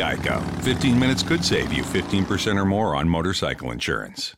Geico. 0.00 0.40
15 0.64 0.98
minutes 0.98 1.22
could 1.22 1.44
save 1.44 1.72
you 1.72 1.84
15% 1.84 2.56
or 2.56 2.64
more 2.64 2.96
on 2.96 3.06
motorcycle 3.06 3.70
insurance. 3.72 4.34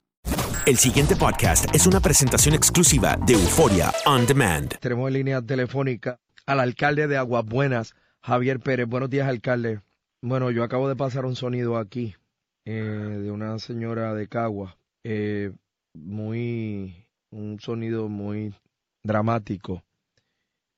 El 0.67 0.77
siguiente 0.77 1.17
podcast 1.17 1.73
es 1.75 1.87
una 1.87 2.01
presentación 2.01 2.55
exclusiva 2.55 3.17
de 3.17 3.35
Euforia 3.35 3.93
On 4.07 4.27
Demand. 4.27 4.79
Tenemos 4.79 5.09
en 5.09 5.15
línea 5.15 5.43
telefónica 5.43 6.19
al 6.47 6.61
alcalde 6.61 7.07
de 7.07 7.17
Aguas 7.17 7.45
Buenas, 7.45 7.95
Javier 8.23 8.61
Pérez. 8.61 8.89
Buenos 8.89 9.11
días, 9.11 9.29
alcalde. 9.29 9.81
Bueno, 10.21 10.51
yo 10.51 10.65
acabo 10.65 10.89
de 10.89 10.97
pasar 10.97 11.27
un 11.27 11.37
sonido 11.37 11.77
aquí 11.77 12.15
eh, 12.65 12.73
de 12.73 13.31
una 13.31 13.59
señora 13.59 14.15
de 14.15 14.29
Cagua. 14.29 14.77
Eh, 15.05 15.53
muy, 15.95 17.07
un 17.31 17.59
sonido 17.61 18.09
muy 18.09 18.55
dramático 19.03 19.83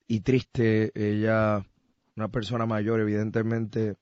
y 0.07 0.21
triste. 0.21 0.91
Ella, 0.95 1.63
una 2.15 2.27
persona 2.29 2.65
mayor, 2.65 2.99
evidentemente, 2.99 3.97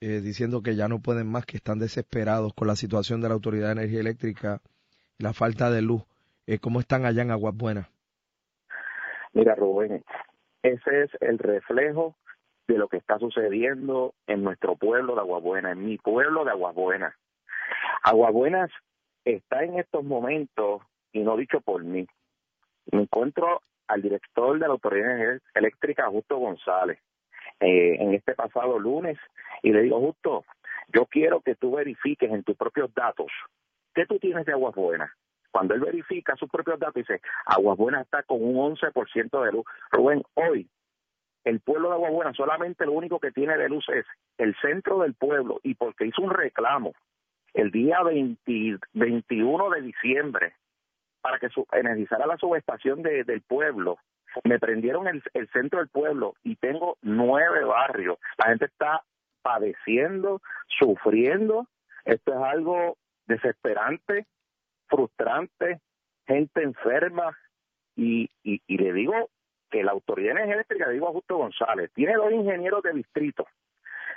eh, 0.00 0.20
diciendo 0.20 0.62
que 0.62 0.76
ya 0.76 0.88
no 0.88 1.00
pueden 1.00 1.30
más, 1.30 1.46
que 1.46 1.56
están 1.56 1.78
desesperados 1.78 2.52
con 2.54 2.68
la 2.68 2.76
situación 2.76 3.20
de 3.20 3.28
la 3.28 3.34
Autoridad 3.34 3.68
de 3.68 3.80
Energía 3.80 4.00
Eléctrica 4.00 4.60
y 5.18 5.24
la 5.24 5.32
falta 5.32 5.70
de 5.70 5.82
luz. 5.82 6.02
Eh, 6.46 6.58
¿Cómo 6.58 6.80
están 6.80 7.06
allá 7.06 7.22
en 7.22 7.30
Aguas 7.30 7.56
Buenas? 7.56 7.88
Mira, 9.32 9.54
Rubén, 9.54 10.02
ese 10.62 11.02
es 11.02 11.10
el 11.20 11.38
reflejo 11.38 12.14
de 12.68 12.78
lo 12.78 12.88
que 12.88 12.96
está 12.96 13.18
sucediendo 13.18 14.14
en 14.26 14.42
nuestro 14.42 14.76
pueblo 14.76 15.14
de 15.14 15.20
Aguabuena, 15.20 15.72
en 15.72 15.84
mi 15.84 15.98
pueblo 15.98 16.44
de 16.44 16.50
Aguabuena. 16.50 17.14
Aguabuenas 18.02 18.70
está 19.24 19.64
en 19.64 19.78
estos 19.78 20.04
momentos, 20.04 20.82
y 21.12 21.20
no 21.20 21.36
dicho 21.36 21.60
por 21.60 21.84
mí, 21.84 22.06
me 22.92 23.02
encuentro 23.02 23.60
al 23.88 24.02
director 24.02 24.58
de 24.58 24.66
la 24.66 24.72
Autoridad 24.72 25.40
Eléctrica, 25.54 26.08
Justo 26.08 26.38
González, 26.38 26.98
eh, 27.60 27.96
en 27.98 28.14
este 28.14 28.34
pasado 28.34 28.78
lunes, 28.78 29.18
y 29.62 29.72
le 29.72 29.82
digo, 29.82 30.00
Justo, 30.00 30.44
yo 30.88 31.06
quiero 31.06 31.40
que 31.40 31.54
tú 31.54 31.72
verifiques 31.76 32.30
en 32.30 32.42
tus 32.42 32.56
propios 32.56 32.92
datos 32.94 33.28
qué 33.94 34.06
tú 34.06 34.18
tienes 34.18 34.44
de 34.46 34.52
Aguas 34.52 34.74
Buenas. 34.74 35.10
Cuando 35.50 35.74
él 35.74 35.80
verifica 35.80 36.36
sus 36.36 36.50
propios 36.50 36.78
datos, 36.78 36.96
dice, 36.96 37.20
Aguas 37.46 37.78
Buenas 37.78 38.02
está 38.02 38.22
con 38.22 38.42
un 38.42 38.76
11% 38.76 39.44
de 39.44 39.52
luz. 39.52 39.64
Rubén, 39.90 40.22
hoy 40.34 40.68
el 41.44 41.60
pueblo 41.60 41.88
de 41.88 41.94
Aguas 41.94 42.12
Buenas 42.12 42.36
solamente 42.36 42.84
lo 42.84 42.92
único 42.92 43.20
que 43.20 43.30
tiene 43.30 43.56
de 43.56 43.68
luz 43.68 43.88
es 43.88 44.04
el 44.36 44.54
centro 44.60 44.98
del 44.98 45.14
pueblo 45.14 45.60
y 45.62 45.74
porque 45.74 46.06
hizo 46.06 46.20
un 46.20 46.30
reclamo 46.30 46.92
el 47.54 47.70
día 47.70 48.02
20 48.02 48.78
21 48.92 49.70
de 49.70 49.80
diciembre 49.80 50.52
para 51.22 51.38
que 51.38 51.48
su, 51.48 51.66
energizara 51.72 52.26
la 52.26 52.36
subestación 52.36 53.02
de, 53.02 53.24
del 53.24 53.40
pueblo, 53.42 53.98
me 54.44 54.58
prendieron 54.58 55.08
el, 55.08 55.22
el 55.34 55.48
centro 55.48 55.78
del 55.78 55.88
pueblo 55.88 56.34
y 56.42 56.56
tengo 56.56 56.98
nueve 57.02 57.64
barrios. 57.64 58.18
La 58.38 58.46
gente 58.46 58.66
está 58.66 59.02
padeciendo, 59.42 60.40
sufriendo. 60.66 61.68
Esto 62.04 62.32
es 62.32 62.40
algo 62.40 62.96
desesperante, 63.26 64.26
frustrante, 64.88 65.80
gente 66.26 66.62
enferma. 66.62 67.36
Y, 67.94 68.28
y, 68.42 68.60
le 68.76 68.92
digo 68.92 69.30
que 69.70 69.82
la 69.82 69.92
autoridad 69.92 70.36
energética, 70.36 70.90
digo 70.90 71.08
a 71.08 71.12
Justo 71.12 71.38
González, 71.38 71.90
tiene 71.94 72.14
dos 72.14 72.30
ingenieros 72.32 72.82
de 72.82 72.92
distrito. 72.92 73.46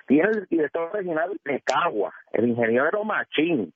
Tiene 0.06 0.29
el 0.29 0.46
director 0.47 0.91
regional 0.94 1.40
de 1.46 1.62
Cagua, 1.62 2.13
el 2.34 2.50
ingeniero 2.50 3.03
Machín. 3.03 3.74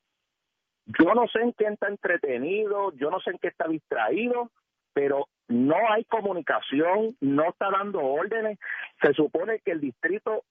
Yo 0.85 1.13
no 1.13 1.27
sé 1.27 1.39
en 1.39 1.53
qué 1.53 1.65
está 1.65 1.87
entretenido, 1.87 2.91
yo 2.93 3.09
no 3.09 3.19
sé 3.21 3.29
en 3.29 3.37
qué 3.37 3.47
está 3.47 3.67
distraído, 3.67 4.49
pero 4.93 5.27
no 5.47 5.75
hay 5.89 6.05
comunicación, 6.05 7.15
no 7.21 7.49
está 7.49 7.69
dando 7.69 7.99
órdenes. 7.99 8.59
Se 9.01 9.13
supone 9.13 9.59
que 9.59 9.71
el 9.71 9.81
distrito 9.81 10.43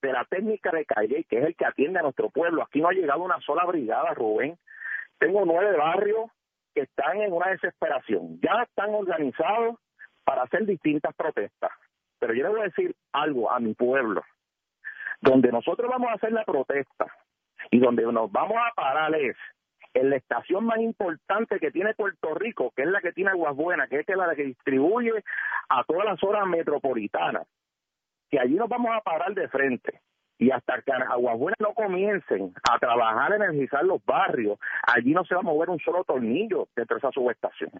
de 0.00 0.12
la 0.12 0.24
técnica 0.24 0.70
de 0.70 0.84
Calle, 0.84 1.24
que 1.28 1.38
es 1.38 1.44
el 1.44 1.56
que 1.56 1.66
atiende 1.66 1.98
a 1.98 2.02
nuestro 2.02 2.30
pueblo, 2.30 2.62
aquí 2.62 2.80
no 2.80 2.88
ha 2.88 2.92
llegado 2.92 3.22
una 3.22 3.40
sola 3.40 3.64
brigada, 3.64 4.14
Rubén. 4.14 4.58
Tengo 5.18 5.44
nueve 5.44 5.76
barrios 5.76 6.30
que 6.74 6.82
están 6.82 7.20
en 7.20 7.32
una 7.32 7.50
desesperación. 7.50 8.40
Ya 8.40 8.62
están 8.62 8.94
organizados 8.94 9.76
para 10.24 10.42
hacer 10.42 10.66
distintas 10.66 11.14
protestas. 11.14 11.70
Pero 12.18 12.34
yo 12.34 12.44
le 12.44 12.48
voy 12.48 12.60
a 12.60 12.64
decir 12.64 12.94
algo 13.12 13.50
a 13.50 13.60
mi 13.60 13.74
pueblo. 13.74 14.22
Donde 15.20 15.52
nosotros 15.52 15.88
vamos 15.88 16.10
a 16.10 16.14
hacer 16.14 16.32
la 16.32 16.44
protesta 16.44 17.06
y 17.70 17.78
donde 17.78 18.02
nos 18.04 18.30
vamos 18.32 18.56
a 18.58 18.72
parar 18.74 19.14
es 19.14 19.36
en 19.94 20.10
la 20.10 20.16
estación 20.16 20.64
más 20.64 20.78
importante 20.78 21.58
que 21.58 21.70
tiene 21.70 21.94
Puerto 21.94 22.34
Rico, 22.34 22.72
que 22.74 22.82
es 22.82 22.88
la 22.88 23.00
que 23.00 23.12
tiene 23.12 23.30
Aguas 23.30 23.54
Buenas, 23.54 23.88
que 23.88 24.00
es 24.00 24.16
la 24.16 24.34
que 24.34 24.44
distribuye 24.44 25.12
a 25.68 25.84
todas 25.84 26.04
las 26.04 26.18
zonas 26.18 26.46
metropolitanas, 26.46 27.46
que 28.30 28.38
allí 28.38 28.54
nos 28.54 28.68
vamos 28.68 28.90
a 28.94 29.00
parar 29.00 29.34
de 29.34 29.48
frente. 29.48 30.00
y 30.38 30.50
hasta 30.50 30.82
que 30.82 30.90
Aguas 30.92 31.38
Buenas 31.38 31.60
no 31.60 31.72
comiencen 31.72 32.52
a 32.68 32.78
trabajar, 32.78 33.32
a 33.32 33.36
energizar 33.36 33.84
los 33.84 34.04
barrios, 34.04 34.58
allí 34.82 35.12
no 35.12 35.24
se 35.24 35.34
va 35.34 35.40
a 35.40 35.44
mover 35.44 35.70
un 35.70 35.78
solo 35.78 36.02
tornillo 36.02 36.66
dentro 36.74 36.96
de 36.96 36.98
esa 36.98 37.12
subestación. 37.12 37.70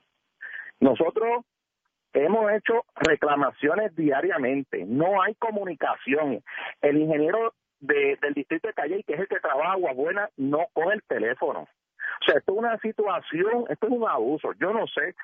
Nosotros 0.78 1.44
hemos 2.12 2.52
hecho 2.52 2.84
reclamaciones 2.94 3.96
diariamente, 3.96 4.84
no 4.84 5.22
hay 5.22 5.34
comunicación. 5.36 6.44
El 6.80 6.98
ingeniero 6.98 7.54
de, 7.80 8.16
del 8.20 8.34
distrito 8.34 8.68
de 8.68 8.74
Calle, 8.74 9.02
que 9.04 9.14
es 9.14 9.20
el 9.20 9.28
que 9.28 9.40
trabaja 9.40 9.72
Aguas 9.72 9.96
Buenas, 9.96 10.30
no 10.36 10.66
coge 10.72 10.94
el 10.94 11.02
teléfono. 11.02 11.66
O 12.20 12.24
sea, 12.24 12.38
esto 12.38 12.52
es 12.52 12.58
una 12.58 12.78
situación, 12.78 13.64
esto 13.68 13.86
es 13.86 13.92
un 13.92 14.08
abuso. 14.08 14.52
Yo 14.60 14.72
no 14.72 14.86
sé 14.86 15.14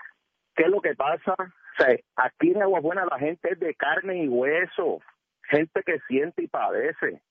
qué 0.54 0.64
es 0.64 0.68
lo 0.68 0.80
que 0.80 0.94
pasa. 0.94 1.34
O 1.38 1.82
sea, 1.82 1.96
aquí 2.16 2.50
en 2.50 2.62
Aguas 2.62 2.82
Buenas 2.82 3.06
la 3.10 3.18
gente 3.18 3.52
es 3.52 3.60
de 3.60 3.74
carne 3.74 4.24
y 4.24 4.28
hueso, 4.28 5.00
gente 5.44 5.82
que 5.84 6.00
siente 6.08 6.42
y 6.42 6.48
padece. 6.48 7.22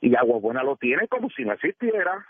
Y 0.00 0.14
Aguas 0.14 0.42
Buenas 0.42 0.64
lo 0.64 0.76
tiene 0.76 1.08
como 1.08 1.28
si 1.30 1.44
no 1.44 1.52
existiera. 1.52 2.26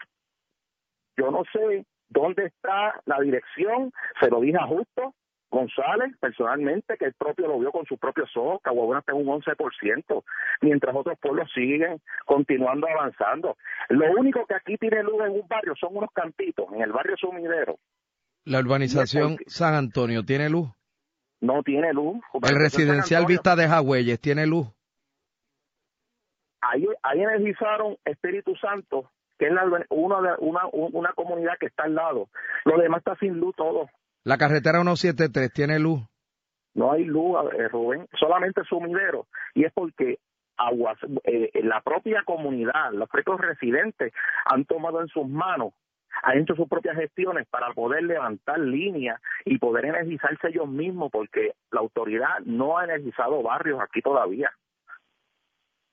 Yo 1.16 1.30
no 1.30 1.42
sé 1.52 1.84
dónde 2.08 2.46
está 2.46 3.00
la 3.04 3.20
dirección, 3.20 3.92
se 4.20 4.30
lo 4.30 4.40
dije 4.40 4.58
a 4.58 4.66
Justo, 4.66 5.14
González, 5.50 6.16
personalmente, 6.20 6.96
que 6.96 7.06
el 7.06 7.14
propio 7.14 7.48
lo 7.48 7.58
vio 7.58 7.72
con 7.72 7.84
sus 7.86 7.98
propios 7.98 8.30
ojos, 8.36 8.60
que 8.62 8.70
Aguabuena 8.70 9.00
está 9.00 9.12
en 9.12 9.26
un 9.26 9.40
11%, 9.40 10.24
mientras 10.60 10.94
otros 10.94 11.18
pueblos 11.18 11.50
siguen 11.52 12.00
continuando 12.24 12.86
avanzando. 12.86 13.56
Lo 13.88 14.12
único 14.12 14.46
que 14.46 14.54
aquí 14.54 14.76
tiene 14.76 15.02
luz 15.02 15.20
en 15.26 15.32
un 15.32 15.48
barrio 15.48 15.74
son 15.74 15.96
unos 15.96 16.10
cantitos, 16.12 16.66
en 16.72 16.82
el 16.82 16.92
barrio 16.92 17.16
Sumidero. 17.16 17.78
¿La 18.44 18.60
urbanización 18.60 19.38
San 19.46 19.74
Antonio 19.74 20.24
tiene 20.24 20.48
luz? 20.48 20.68
No 21.40 21.62
tiene 21.62 21.92
luz. 21.92 22.18
¿El 22.42 22.56
residencial 22.56 23.26
Vista 23.26 23.56
de 23.56 23.66
Jagüeyes 23.66 24.20
tiene 24.20 24.46
luz? 24.46 24.68
Ahí, 26.60 26.86
ahí 27.02 27.22
energizaron 27.22 27.96
Espíritu 28.04 28.54
Santo, 28.56 29.10
que 29.38 29.46
es 29.46 29.52
una, 29.88 30.36
una, 30.38 30.66
una 30.72 31.12
comunidad 31.14 31.54
que 31.58 31.66
está 31.66 31.84
al 31.84 31.94
lado. 31.94 32.28
Lo 32.64 32.78
demás 32.78 32.98
está 32.98 33.16
sin 33.16 33.38
luz 33.38 33.56
todo. 33.56 33.88
La 34.24 34.36
carretera 34.36 34.80
173 34.80 35.52
tiene 35.52 35.78
luz. 35.78 36.00
No 36.74 36.92
hay 36.92 37.04
luz, 37.04 37.36
eh, 37.58 37.68
Rubén, 37.68 38.06
solamente 38.18 38.62
sumidero. 38.64 39.26
Y 39.54 39.64
es 39.64 39.72
porque 39.72 40.18
aguas, 40.56 40.98
eh, 41.24 41.50
la 41.62 41.80
propia 41.80 42.22
comunidad, 42.24 42.92
los 42.92 43.08
propios 43.08 43.40
residentes 43.40 44.12
han 44.44 44.66
tomado 44.66 45.00
en 45.00 45.08
sus 45.08 45.26
manos, 45.26 45.72
han 46.22 46.38
hecho 46.38 46.54
sus 46.54 46.68
propias 46.68 46.96
gestiones 46.96 47.46
para 47.48 47.72
poder 47.72 48.02
levantar 48.02 48.58
líneas 48.58 49.20
y 49.44 49.58
poder 49.58 49.86
energizarse 49.86 50.48
ellos 50.48 50.68
mismos, 50.68 51.10
porque 51.10 51.54
la 51.70 51.80
autoridad 51.80 52.40
no 52.44 52.76
ha 52.76 52.84
energizado 52.84 53.42
barrios 53.42 53.80
aquí 53.80 54.02
todavía. 54.02 54.50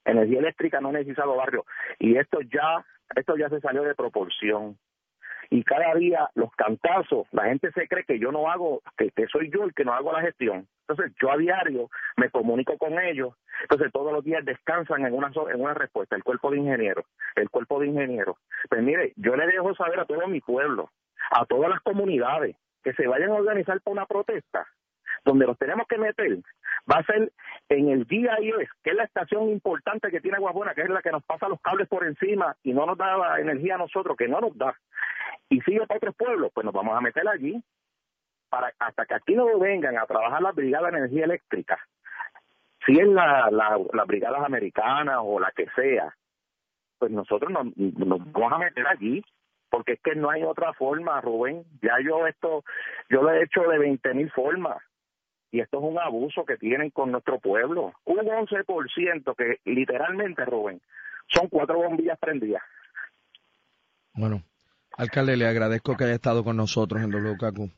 Energía 0.04 0.40
eléctrica 0.40 0.82
no 0.82 0.90
ha 0.90 0.92
energizado 0.92 1.36
barrios. 1.36 1.66
Y 2.00 2.18
esto 2.18 2.40
ya, 2.42 2.86
esto 3.16 3.38
ya 3.38 3.50
se 3.50 3.62
salió 3.62 3.84
de 3.84 3.96
proporción 3.96 4.78
y 5.50 5.64
cada 5.64 5.94
día 5.96 6.30
los 6.36 6.52
cantazos, 6.56 7.28
la 7.32 7.46
gente 7.46 7.72
se 7.72 7.88
cree 7.88 8.04
que 8.04 8.20
yo 8.20 8.32
no 8.32 8.50
hago, 8.50 8.82
que, 8.98 9.12
soy 9.32 9.50
yo 9.50 9.64
el 9.64 9.74
que 9.74 9.86
no 9.86 9.94
hago 9.94 10.12
la 10.12 10.22
gestión. 10.22 10.68
Entonces 10.88 11.14
yo 11.22 11.32
a 11.32 11.38
diario 11.38 11.90
me 12.16 12.30
comunico 12.30 12.78
con 12.78 12.98
ellos, 13.00 13.34
entonces 13.62 13.92
todos 13.92 14.12
los 14.14 14.24
días 14.24 14.44
descansan 14.46 15.06
en 15.06 15.14
una, 15.14 15.32
en 15.54 15.62
una 15.62 15.74
respuesta, 15.74 16.16
el 16.16 16.24
cuerpo 16.24 16.52
de 16.52 16.58
ingenieros, 16.58 17.06
el 17.36 17.50
cuerpo 17.50 17.80
de 17.80 17.88
ingenieros. 17.88 18.38
Pues 18.70 18.82
mire, 18.82 19.14
yo 19.16 19.36
le 19.36 19.48
dejo 19.48 19.76
saber 19.76 20.00
a 20.00 20.06
todo 20.06 20.28
mi 20.28 20.42
pueblo, 20.42 20.90
a 21.32 21.46
todas 21.46 21.70
las 21.70 21.82
comunidades, 21.82 22.56
que 22.84 22.94
se 22.94 23.08
vayan 23.08 23.32
a 23.32 23.36
organizar 23.36 23.82
para 23.82 23.94
una 23.94 24.06
protesta, 24.06 24.66
donde 25.26 25.46
los 25.46 25.58
tenemos 25.58 25.88
que 25.88 25.98
meter, 25.98 26.38
va 26.90 27.00
a 27.00 27.04
ser 27.04 27.32
en 27.70 27.90
el 27.90 28.02
es 28.02 28.70
que 28.84 28.92
es 28.92 28.96
la 28.96 29.04
estación 29.04 29.50
importante 29.50 30.10
que 30.10 30.22
tiene 30.22 30.38
Aguabuena, 30.38 30.74
que 30.74 30.82
es 30.82 30.90
la 30.90 31.02
que 31.02 31.12
nos 31.12 31.24
pasa 31.24 31.50
los 31.50 31.60
cables 31.62 31.88
por 31.88 32.06
encima 32.06 32.56
y 32.64 32.74
no 32.74 32.86
nos 32.86 32.98
da 32.98 33.18
la 33.18 33.40
energía 33.40 33.76
a 33.76 33.80
nosotros, 33.80 34.16
que 34.18 34.28
no 34.28 34.40
nos 34.40 34.58
da. 34.58 34.78
Y 35.50 35.62
sigue 35.62 35.86
para 35.86 35.98
otros 35.98 36.16
pueblos, 36.16 36.52
pues 36.54 36.66
nos 36.66 36.74
vamos 36.74 36.96
a 36.98 37.02
meter 37.02 37.28
allí 37.28 37.62
para 38.50 38.72
hasta 38.80 39.06
que 39.06 39.14
aquí 39.14 39.36
no 39.36 39.60
vengan 39.60 39.98
a 39.98 40.06
trabajar 40.06 40.42
las 40.42 40.56
brigadas 40.56 40.92
de 40.92 41.00
energía 41.00 41.26
eléctrica, 41.26 41.78
si 42.86 42.94
es 42.94 43.08
la, 43.08 43.50
la, 43.52 43.78
las 43.92 44.08
brigadas 44.08 44.44
americanas 44.46 45.18
o 45.22 45.40
la 45.40 45.52
que 45.52 45.68
sea, 45.76 46.16
pues 46.98 47.12
nosotros 47.12 47.52
nos, 47.52 47.76
nos 47.76 48.32
vamos 48.32 48.54
a 48.54 48.58
meter 48.60 48.88
allí 48.88 49.22
porque 49.70 49.94
es 49.94 50.02
que 50.02 50.16
no 50.16 50.30
hay 50.30 50.44
otra 50.44 50.72
forma, 50.74 51.20
Rubén. 51.20 51.66
Ya 51.82 51.98
yo 52.02 52.26
esto, 52.26 52.64
yo 53.10 53.22
lo 53.22 53.32
he 53.32 53.44
hecho 53.44 53.64
de 53.64 53.78
20 53.78 54.14
mil 54.14 54.32
formas 54.32 54.78
y 55.52 55.62
esto 55.62 55.78
es 55.78 55.84
un 55.84 56.00
abuso 56.00 56.46
que 56.46 56.58
tienen 56.58 56.90
con 56.90 57.12
nuestro 57.12 57.40
pueblo. 57.40 57.94
Un 58.06 58.18
11% 58.18 59.36
que 59.36 59.60
literalmente, 59.66 60.46
Rubén, 60.46 60.82
son 61.28 61.48
cuatro 61.50 61.78
bombillas 61.78 62.20
prendidas. 62.20 62.62
Bueno, 64.14 64.42
Alcalde, 64.98 65.38
le 65.38 65.48
agradezco 65.48 65.96
que 65.96 66.06
haya 66.06 66.16
estado 66.16 66.44
con 66.44 66.58
nosotros 66.58 67.02
en 67.02 67.12
WKQ. 67.12 67.72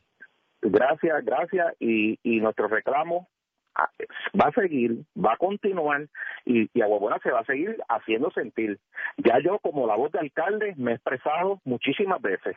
Gracias, 0.62 1.24
gracias. 1.24 1.74
Y, 1.78 2.18
y 2.22 2.40
nuestro 2.40 2.68
reclamo 2.68 3.28
ah, 3.74 3.90
va 4.38 4.48
a 4.48 4.52
seguir, 4.52 5.04
va 5.16 5.34
a 5.34 5.36
continuar 5.36 6.08
y, 6.44 6.70
y 6.72 6.82
Aguabuena 6.82 7.18
se 7.22 7.30
va 7.30 7.40
a 7.40 7.44
seguir 7.44 7.76
haciendo 7.88 8.30
sentir. 8.30 8.78
Ya 9.18 9.38
yo 9.44 9.58
como 9.58 9.86
la 9.86 9.96
voz 9.96 10.12
de 10.12 10.18
alcalde 10.18 10.74
me 10.76 10.92
he 10.92 10.94
expresado 10.94 11.60
muchísimas 11.64 12.20
veces, 12.22 12.56